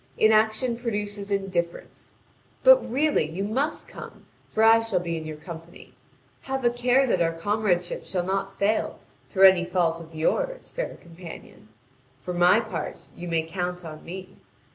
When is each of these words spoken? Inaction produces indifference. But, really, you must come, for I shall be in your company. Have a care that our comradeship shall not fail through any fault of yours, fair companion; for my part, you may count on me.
Inaction 0.17 0.77
produces 0.77 1.29
indifference. 1.29 2.13
But, 2.63 2.79
really, 2.91 3.29
you 3.29 3.43
must 3.43 3.87
come, 3.87 4.25
for 4.49 4.63
I 4.63 4.79
shall 4.79 4.99
be 4.99 5.15
in 5.15 5.27
your 5.27 5.37
company. 5.37 5.93
Have 6.45 6.65
a 6.65 6.71
care 6.71 7.05
that 7.05 7.21
our 7.21 7.31
comradeship 7.33 8.03
shall 8.07 8.23
not 8.25 8.57
fail 8.57 8.97
through 9.29 9.45
any 9.47 9.63
fault 9.63 9.99
of 10.01 10.15
yours, 10.15 10.71
fair 10.71 10.95
companion; 10.95 11.67
for 12.19 12.33
my 12.33 12.59
part, 12.59 13.05
you 13.15 13.27
may 13.27 13.43
count 13.43 13.85
on 13.85 14.03
me. 14.03 14.37